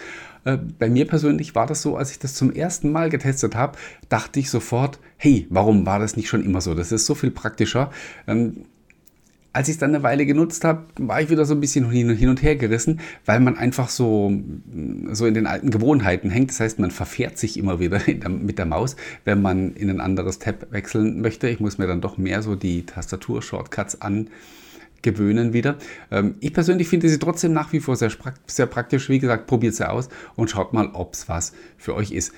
Äh, 0.45 0.57
bei 0.57 0.89
mir 0.89 1.07
persönlich 1.07 1.55
war 1.55 1.67
das 1.67 1.81
so, 1.81 1.97
als 1.97 2.11
ich 2.11 2.19
das 2.19 2.35
zum 2.35 2.51
ersten 2.51 2.91
Mal 2.91 3.09
getestet 3.09 3.55
habe, 3.55 3.77
dachte 4.09 4.39
ich 4.39 4.49
sofort, 4.49 4.99
hey, 5.17 5.47
warum 5.49 5.85
war 5.85 5.99
das 5.99 6.15
nicht 6.15 6.29
schon 6.29 6.43
immer 6.43 6.61
so? 6.61 6.75
Das 6.75 6.91
ist 6.91 7.05
so 7.05 7.15
viel 7.15 7.31
praktischer. 7.31 7.91
Als 9.55 9.69
ich 9.69 9.75
es 9.75 9.79
dann 9.79 9.95
eine 9.95 10.03
Weile 10.03 10.25
genutzt 10.25 10.65
habe, 10.65 10.83
war 10.97 11.21
ich 11.21 11.29
wieder 11.29 11.45
so 11.45 11.53
ein 11.53 11.61
bisschen 11.61 11.89
hin 11.89 12.27
und 12.27 12.43
her 12.43 12.57
gerissen, 12.57 12.99
weil 13.25 13.39
man 13.39 13.57
einfach 13.57 13.87
so, 13.87 14.33
so 15.13 15.25
in 15.25 15.33
den 15.33 15.47
alten 15.47 15.71
Gewohnheiten 15.71 16.29
hängt. 16.29 16.49
Das 16.49 16.59
heißt, 16.59 16.77
man 16.77 16.91
verfährt 16.91 17.37
sich 17.37 17.55
immer 17.57 17.79
wieder 17.79 18.01
mit 18.27 18.57
der 18.57 18.65
Maus, 18.65 18.97
wenn 19.23 19.41
man 19.41 19.71
in 19.71 19.89
ein 19.89 20.01
anderes 20.01 20.39
Tab 20.39 20.73
wechseln 20.73 21.21
möchte. 21.21 21.47
Ich 21.47 21.61
muss 21.61 21.77
mir 21.77 21.87
dann 21.87 22.01
doch 22.01 22.17
mehr 22.17 22.41
so 22.41 22.55
die 22.55 22.85
Tastatur-Shortcuts 22.85 24.01
angewöhnen 24.01 25.53
wieder. 25.53 25.77
Ähm, 26.11 26.35
ich 26.41 26.51
persönlich 26.51 26.89
finde 26.89 27.07
sie 27.07 27.17
trotzdem 27.17 27.53
nach 27.53 27.71
wie 27.71 27.79
vor 27.79 27.95
sehr, 27.95 28.11
sehr 28.47 28.65
praktisch. 28.65 29.07
Wie 29.07 29.19
gesagt, 29.19 29.47
probiert 29.47 29.75
sie 29.75 29.89
aus 29.89 30.09
und 30.35 30.49
schaut 30.49 30.73
mal, 30.73 30.89
ob 30.91 31.13
es 31.13 31.29
was 31.29 31.53
für 31.77 31.95
euch 31.95 32.11
ist. 32.11 32.33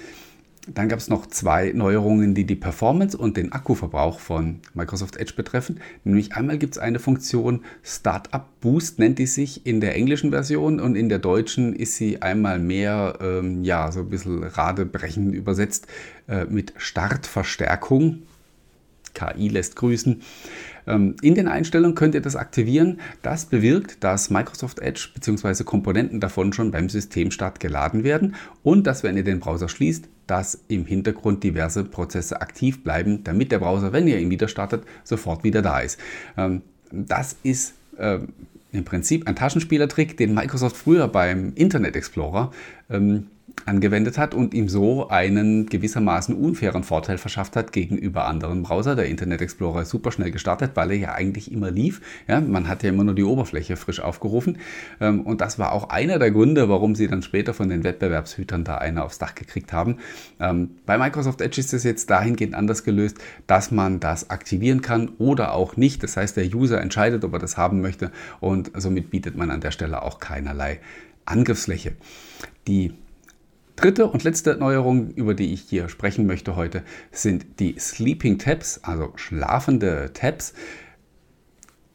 Dann 0.74 0.90
gab 0.90 1.00
es 1.00 1.08
noch 1.08 1.28
zwei 1.28 1.72
Neuerungen, 1.74 2.36
die 2.36 2.44
die 2.44 2.56
Performance 2.56 3.18
und 3.18 3.38
den 3.38 3.54
Akkuverbrauch 3.54 4.20
von 4.20 4.60
Microsoft 4.74 5.16
Edge 5.16 5.34
betreffen. 5.36 5.80
Nämlich 6.04 6.34
einmal 6.34 6.58
gibt 6.58 6.76
es 6.76 6.78
eine 6.78 7.00
Funktion 7.00 7.62
Startup 7.84 8.46
Boost, 8.60 9.00
nennt 9.00 9.18
die 9.18 9.28
sich 9.28 9.66
in 9.66 9.80
der 9.80 9.96
englischen 9.96 10.32
Version 10.32 10.80
und 10.80 10.96
in 10.96 11.08
der 11.08 11.20
deutschen 11.20 11.74
ist 11.74 11.96
sie 11.96 12.22
einmal 12.22 12.60
mehr, 12.60 13.18
ähm, 13.22 13.64
ja, 13.64 13.92
so 13.92 14.02
ein 14.02 14.10
bisschen 14.10 14.44
radebrechend 14.44 15.34
übersetzt 15.34 15.88
äh, 16.28 16.46
mit 16.46 16.74
Startverstärkung. 16.78 18.24
KI 19.14 19.48
lässt 19.48 19.76
grüßen. 19.78 20.22
Ähm, 20.86 21.16
in 21.22 21.34
den 21.34 21.48
Einstellungen 21.48 21.96
könnt 21.96 22.14
ihr 22.14 22.22
das 22.22 22.36
aktivieren. 22.36 23.00
Das 23.22 23.46
bewirkt, 23.46 24.04
dass 24.04 24.30
Microsoft 24.30 24.80
Edge 24.80 25.10
bzw. 25.14 25.64
Komponenten 25.64 26.20
davon 26.20 26.54
schon 26.54 26.72
beim 26.72 26.90
Systemstart 26.90 27.60
geladen 27.60 28.04
werden 28.04 28.36
und 28.64 28.86
dass, 28.86 29.04
wenn 29.04 29.18
ihr 29.18 29.24
den 29.24 29.40
Browser 29.40 29.70
schließt, 29.70 30.10
dass 30.28 30.60
im 30.68 30.86
Hintergrund 30.86 31.44
diverse 31.44 31.84
Prozesse 31.84 32.42
aktiv 32.42 32.84
bleiben, 32.84 33.24
damit 33.24 33.52
der 33.52 33.60
Browser, 33.60 33.94
wenn 33.94 34.08
ihr 34.08 34.20
ihn 34.20 34.30
wieder 34.30 34.48
startet, 34.48 34.84
sofort 35.04 35.44
wieder 35.44 35.62
da 35.62 35.80
ist. 35.80 36.00
Ähm, 36.38 36.62
das 36.92 37.36
ist 37.44 37.74
ähm, 37.98 38.34
im 38.72 38.84
Prinzip 38.84 39.28
ein 39.28 39.36
Taschenspielertrick, 39.36 40.18
den 40.18 40.34
Microsoft 40.34 40.78
früher 40.78 41.08
beim 41.08 41.54
Internet 41.56 41.96
Explorer 41.96 42.52
angewendet 43.66 44.18
hat 44.18 44.34
und 44.34 44.54
ihm 44.54 44.70
so 44.70 45.10
einen 45.10 45.66
gewissermaßen 45.68 46.36
unfairen 46.36 46.84
Vorteil 46.84 47.18
verschafft 47.18 47.56
hat 47.56 47.72
gegenüber 47.72 48.26
anderen 48.26 48.64
Browser. 48.64 48.96
Der 48.96 49.08
Internet 49.08 49.42
Explorer 49.42 49.82
ist 49.82 49.90
super 49.90 50.12
schnell 50.12 50.32
gestartet, 50.32 50.72
weil 50.76 50.92
er 50.92 50.98
ja 50.98 51.14
eigentlich 51.14 51.52
immer 51.52 51.70
lief. 51.70 52.02
Ja, 52.28 52.40
man 52.40 52.68
hat 52.68 52.84
ja 52.84 52.90
immer 52.90 53.04
nur 53.04 53.16
die 53.16 53.24
Oberfläche 53.24 53.76
frisch 53.76 54.00
aufgerufen. 54.00 54.60
Ähm, 55.02 55.22
und 55.22 55.42
das 55.42 55.60
war 55.60 55.74
auch 55.74 55.90
einer 55.90 56.20
der 56.20 56.32
Gründe, 56.32 56.70
warum 56.70 56.96
sie 56.96 57.08
dann 57.08 57.22
später 57.22 57.54
von 57.54 57.70
den 57.70 57.84
Wettbewerbshütern 57.84 58.64
da 58.64 58.78
eine 58.78 59.04
aufs 59.04 59.18
Dach 59.18 59.36
gekriegt 59.36 59.74
haben. 59.74 59.98
Ähm, 60.40 60.72
bei 60.86 60.98
Microsoft 60.98 61.42
Edge 61.42 61.60
ist 61.60 61.74
es 61.74 61.84
jetzt 61.84 62.10
dahingehend 62.10 62.56
anders 62.56 62.84
gelöst, 62.84 63.18
dass 63.48 63.72
man 63.72 64.00
das 64.00 64.30
aktivieren 64.30 64.82
kann 64.82 65.10
oder 65.18 65.54
auch 65.54 65.76
nicht. 65.76 66.04
Das 66.04 66.16
heißt, 66.16 66.38
der 66.38 66.46
User 66.46 66.80
entscheidet, 66.80 67.26
ob 67.26 67.34
er 67.34 67.40
das 67.40 67.58
haben 67.58 67.82
möchte 67.82 68.12
und 68.40 68.72
somit 68.76 69.10
bietet 69.10 69.36
man 69.36 69.52
an 69.52 69.60
der 69.60 69.72
Stelle 69.72 70.04
auch 70.04 70.20
keinerlei 70.20 70.80
Angriffsfläche. 71.28 71.94
Die 72.68 72.94
Dritte 73.76 74.08
und 74.08 74.24
letzte 74.24 74.56
Neuerung, 74.58 75.12
über 75.12 75.36
die 75.36 75.54
ich 75.54 75.62
hier 75.62 75.88
sprechen 75.88 76.26
möchte 76.26 76.56
heute, 76.56 76.84
sind 77.12 77.60
die 77.60 77.78
Sleeping 77.78 78.40
Tabs, 78.40 78.80
also 78.84 79.14
schlafende 79.18 80.12
Tabs 80.14 80.56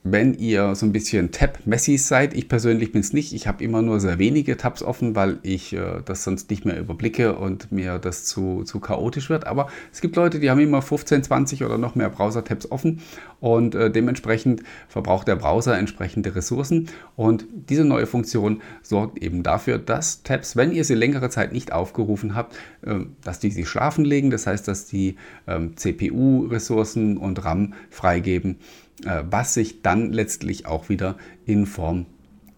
wenn 0.04 0.34
ihr 0.34 0.74
so 0.74 0.84
ein 0.84 0.92
bisschen 0.92 1.30
Tab-Messis 1.30 2.08
seid, 2.08 2.34
ich 2.34 2.48
persönlich 2.48 2.90
bin 2.90 3.02
es 3.02 3.12
nicht, 3.12 3.32
ich 3.32 3.46
habe 3.46 3.62
immer 3.62 3.82
nur 3.82 4.00
sehr 4.00 4.18
wenige 4.18 4.56
Tabs 4.56 4.82
offen, 4.82 5.14
weil 5.14 5.38
ich 5.44 5.72
äh, 5.74 6.02
das 6.04 6.24
sonst 6.24 6.50
nicht 6.50 6.64
mehr 6.64 6.78
überblicke 6.78 7.36
und 7.36 7.70
mir 7.70 7.98
das 7.98 8.24
zu, 8.24 8.64
zu 8.64 8.80
chaotisch 8.80 9.30
wird. 9.30 9.46
Aber 9.46 9.68
es 9.92 10.00
gibt 10.00 10.16
Leute, 10.16 10.40
die 10.40 10.50
haben 10.50 10.58
immer 10.58 10.82
15, 10.82 11.22
20 11.22 11.62
oder 11.62 11.78
noch 11.78 11.94
mehr 11.94 12.10
Browser-Tabs 12.10 12.70
offen 12.72 13.00
und 13.38 13.76
äh, 13.76 13.92
dementsprechend 13.92 14.62
verbraucht 14.88 15.28
der 15.28 15.36
Browser 15.36 15.78
entsprechende 15.78 16.34
Ressourcen. 16.34 16.88
Und 17.14 17.46
diese 17.68 17.84
neue 17.84 18.06
Funktion 18.06 18.60
sorgt 18.82 19.22
eben 19.22 19.44
dafür, 19.44 19.78
dass 19.78 20.24
Tabs, 20.24 20.56
wenn 20.56 20.72
ihr 20.72 20.84
sie 20.84 20.94
längere 20.94 21.30
Zeit 21.30 21.52
nicht 21.52 21.72
aufgerufen 21.72 22.34
habt, 22.34 22.56
äh, 22.84 23.00
dass 23.22 23.38
die 23.38 23.52
sie 23.52 23.66
schlafen 23.66 24.04
legen. 24.04 24.30
Das 24.30 24.48
heißt, 24.48 24.66
dass 24.66 24.86
die 24.86 25.14
ähm, 25.46 25.76
CPU-Ressourcen 25.76 27.18
und 27.18 27.44
RAM 27.44 27.74
freigeben 27.88 28.58
was 29.04 29.54
sich 29.54 29.82
dann 29.82 30.12
letztlich 30.12 30.66
auch 30.66 30.88
wieder 30.88 31.16
in 31.44 31.66
Form, 31.66 32.06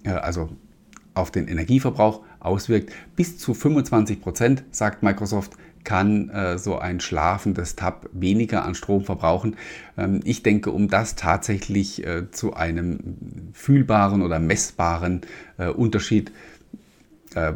äh, 0.04 0.10
also 0.10 0.50
auf 1.14 1.30
den 1.30 1.48
Energieverbrauch 1.48 2.22
auswirkt. 2.40 2.92
Bis 3.16 3.38
zu 3.38 3.54
25 3.54 4.20
Prozent, 4.20 4.64
sagt 4.70 5.02
Microsoft, 5.02 5.52
kann 5.84 6.30
äh, 6.30 6.58
so 6.58 6.78
ein 6.78 6.98
schlafendes 6.98 7.76
Tab 7.76 8.08
weniger 8.12 8.64
an 8.64 8.74
Strom 8.74 9.04
verbrauchen. 9.04 9.56
Ähm, 9.96 10.20
ich 10.24 10.42
denke, 10.42 10.70
um 10.70 10.88
das 10.88 11.14
tatsächlich 11.14 12.06
äh, 12.06 12.30
zu 12.30 12.54
einem 12.54 13.50
fühlbaren 13.52 14.22
oder 14.22 14.38
messbaren 14.38 15.20
äh, 15.58 15.68
Unterschied 15.68 16.32
äh, 17.34 17.52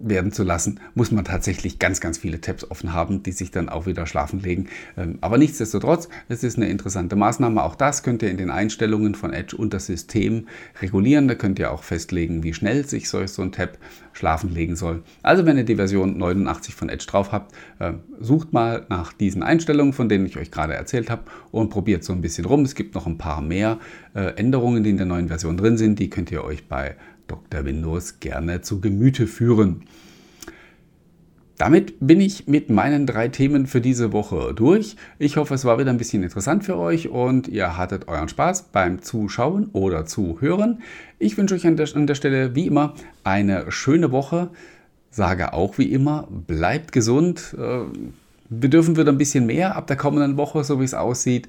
werden 0.00 0.32
zu 0.32 0.42
lassen, 0.42 0.80
muss 0.94 1.12
man 1.12 1.24
tatsächlich 1.24 1.78
ganz, 1.78 2.00
ganz 2.00 2.18
viele 2.18 2.40
Tabs 2.40 2.68
offen 2.70 2.92
haben, 2.92 3.22
die 3.22 3.32
sich 3.32 3.50
dann 3.50 3.68
auch 3.68 3.86
wieder 3.86 4.06
schlafen 4.06 4.40
legen. 4.40 4.68
Ähm, 4.96 5.18
aber 5.20 5.38
nichtsdestotrotz, 5.38 6.08
es 6.28 6.42
ist 6.42 6.56
eine 6.56 6.68
interessante 6.68 7.16
Maßnahme. 7.16 7.62
Auch 7.62 7.74
das 7.74 8.02
könnt 8.02 8.22
ihr 8.22 8.30
in 8.30 8.38
den 8.38 8.50
Einstellungen 8.50 9.14
von 9.14 9.32
Edge 9.32 9.56
und 9.56 9.74
das 9.74 9.86
System 9.86 10.46
regulieren. 10.80 11.28
Da 11.28 11.34
könnt 11.34 11.58
ihr 11.58 11.70
auch 11.70 11.82
festlegen, 11.82 12.42
wie 12.42 12.54
schnell 12.54 12.86
sich 12.86 13.08
so 13.08 13.18
ein 13.18 13.52
Tab 13.52 13.78
schlafen 14.12 14.52
legen 14.52 14.76
soll. 14.76 15.02
Also 15.22 15.46
wenn 15.46 15.56
ihr 15.56 15.64
die 15.64 15.76
Version 15.76 16.18
89 16.18 16.74
von 16.74 16.88
Edge 16.88 17.06
drauf 17.06 17.32
habt, 17.32 17.54
ähm, 17.78 18.00
sucht 18.18 18.52
mal 18.52 18.86
nach 18.88 19.12
diesen 19.12 19.42
Einstellungen, 19.42 19.92
von 19.92 20.08
denen 20.08 20.26
ich 20.26 20.36
euch 20.36 20.50
gerade 20.50 20.74
erzählt 20.74 21.10
habe 21.10 21.22
und 21.50 21.70
probiert 21.70 22.04
so 22.04 22.12
ein 22.12 22.20
bisschen 22.20 22.44
rum. 22.44 22.62
Es 22.62 22.74
gibt 22.74 22.94
noch 22.94 23.06
ein 23.06 23.18
paar 23.18 23.40
mehr 23.40 23.78
äh, 24.14 24.34
Änderungen, 24.36 24.82
die 24.82 24.90
in 24.90 24.96
der 24.96 25.06
neuen 25.06 25.28
Version 25.28 25.56
drin 25.56 25.76
sind. 25.76 25.98
Die 25.98 26.10
könnt 26.10 26.30
ihr 26.30 26.44
euch 26.44 26.66
bei 26.68 26.96
Dr. 27.30 27.64
Windows 27.64 28.18
gerne 28.18 28.60
zu 28.60 28.80
Gemüte 28.80 29.26
führen. 29.26 29.84
damit 31.58 31.94
bin 32.00 32.22
ich 32.22 32.48
mit 32.48 32.70
meinen 32.70 33.06
drei 33.06 33.28
Themen 33.28 33.66
für 33.66 33.82
diese 33.82 34.14
Woche 34.14 34.54
durch. 34.54 34.96
Ich 35.18 35.36
hoffe, 35.36 35.52
es 35.52 35.66
war 35.66 35.78
wieder 35.78 35.90
ein 35.90 35.98
bisschen 35.98 36.22
interessant 36.22 36.64
für 36.64 36.78
euch 36.78 37.08
und 37.08 37.48
ihr 37.48 37.76
hattet 37.76 38.08
euren 38.08 38.28
Spaß 38.28 38.70
beim 38.72 39.02
Zuschauen 39.02 39.68
oder 39.72 40.06
Zuhören. 40.06 40.80
Ich 41.18 41.36
wünsche 41.36 41.54
euch 41.54 41.66
an 41.66 41.76
der, 41.76 41.86
an 41.94 42.06
der 42.06 42.14
Stelle 42.14 42.54
wie 42.54 42.66
immer 42.66 42.94
eine 43.24 43.70
schöne 43.70 44.10
Woche. 44.10 44.48
Sage 45.10 45.52
auch 45.52 45.76
wie 45.76 45.92
immer, 45.92 46.28
bleibt 46.30 46.92
gesund. 46.92 47.54
Äh, 47.58 47.82
wir 48.48 48.68
dürfen 48.68 48.96
wieder 48.96 49.12
ein 49.12 49.18
bisschen 49.18 49.46
mehr 49.46 49.76
ab 49.76 49.86
der 49.86 49.96
kommenden 49.96 50.36
Woche, 50.36 50.64
so 50.64 50.80
wie 50.80 50.84
es 50.84 50.94
aussieht. 50.94 51.48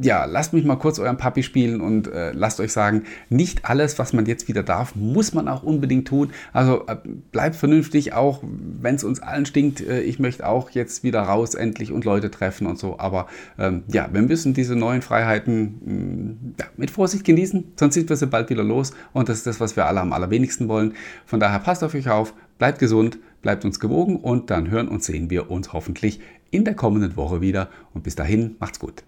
Ja, 0.00 0.24
lasst 0.24 0.52
mich 0.52 0.64
mal 0.64 0.76
kurz 0.76 0.98
euren 0.98 1.16
Papi 1.16 1.42
spielen 1.42 1.80
und 1.80 2.06
äh, 2.08 2.32
lasst 2.32 2.60
euch 2.60 2.72
sagen, 2.72 3.04
nicht 3.28 3.64
alles, 3.64 3.98
was 3.98 4.12
man 4.12 4.26
jetzt 4.26 4.48
wieder 4.48 4.62
darf, 4.62 4.94
muss 4.94 5.34
man 5.34 5.48
auch 5.48 5.62
unbedingt 5.62 6.08
tun. 6.08 6.30
Also 6.52 6.86
äh, 6.86 6.96
bleibt 7.32 7.56
vernünftig, 7.56 8.12
auch 8.12 8.42
wenn 8.42 8.94
es 8.94 9.04
uns 9.04 9.20
allen 9.20 9.46
stinkt. 9.46 9.80
Äh, 9.80 10.02
ich 10.02 10.18
möchte 10.18 10.46
auch 10.46 10.70
jetzt 10.70 11.02
wieder 11.02 11.22
raus 11.22 11.54
endlich 11.54 11.92
und 11.92 12.04
Leute 12.04 12.30
treffen 12.30 12.66
und 12.66 12.78
so. 12.78 12.98
Aber 12.98 13.26
ähm, 13.58 13.82
ja, 13.88 14.08
wir 14.12 14.22
müssen 14.22 14.54
diese 14.54 14.76
neuen 14.76 15.02
Freiheiten 15.02 15.80
mh, 15.84 15.94
mm, 15.94 16.54
ja, 16.60 16.66
mit 16.76 16.90
Vorsicht 16.90 17.24
genießen, 17.24 17.72
sonst 17.76 17.94
sind 17.94 18.08
wir 18.08 18.16
sie 18.16 18.26
bald 18.26 18.50
wieder 18.50 18.64
los. 18.64 18.92
Und 19.12 19.28
das 19.28 19.38
ist 19.38 19.46
das, 19.46 19.60
was 19.60 19.76
wir 19.76 19.86
alle 19.86 20.00
am 20.00 20.12
allerwenigsten 20.12 20.68
wollen. 20.68 20.94
Von 21.26 21.40
daher 21.40 21.58
passt 21.58 21.84
auf 21.84 21.94
euch 21.94 22.08
auf, 22.08 22.34
bleibt 22.58 22.78
gesund, 22.78 23.18
bleibt 23.42 23.64
uns 23.64 23.80
gewogen 23.80 24.16
und 24.16 24.50
dann 24.50 24.70
hören 24.70 24.88
und 24.88 25.02
sehen 25.02 25.30
wir 25.30 25.50
uns 25.50 25.72
hoffentlich 25.72 26.20
in 26.50 26.64
der 26.64 26.74
kommenden 26.74 27.16
Woche 27.16 27.40
wieder. 27.40 27.68
Und 27.94 28.02
bis 28.02 28.14
dahin, 28.14 28.56
macht's 28.58 28.78
gut. 28.78 29.04